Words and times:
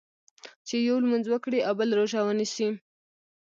چې 0.67 0.75
یو 0.87 0.97
لمونځ 1.03 1.25
وکړي 1.29 1.59
او 1.67 1.73
بل 1.79 1.89
روژه 1.97 2.21
ونیسي. 2.23 2.67